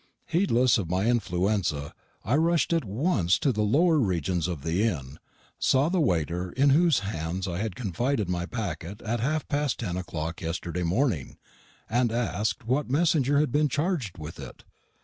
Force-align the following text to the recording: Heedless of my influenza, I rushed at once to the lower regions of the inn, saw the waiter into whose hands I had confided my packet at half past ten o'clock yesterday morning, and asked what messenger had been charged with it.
Heedless 0.25 0.79
of 0.79 0.89
my 0.89 1.05
influenza, 1.05 1.93
I 2.25 2.33
rushed 2.33 2.73
at 2.73 2.83
once 2.83 3.37
to 3.37 3.51
the 3.51 3.61
lower 3.61 3.99
regions 3.99 4.47
of 4.47 4.63
the 4.63 4.81
inn, 4.81 5.19
saw 5.59 5.89
the 5.89 6.01
waiter 6.01 6.51
into 6.53 6.73
whose 6.73 6.99
hands 7.01 7.47
I 7.47 7.59
had 7.59 7.75
confided 7.75 8.27
my 8.27 8.47
packet 8.47 9.03
at 9.03 9.19
half 9.19 9.47
past 9.47 9.77
ten 9.79 9.97
o'clock 9.97 10.41
yesterday 10.41 10.81
morning, 10.81 11.37
and 11.87 12.11
asked 12.11 12.65
what 12.65 12.89
messenger 12.89 13.39
had 13.39 13.51
been 13.51 13.69
charged 13.69 14.17
with 14.17 14.39
it. 14.39 14.63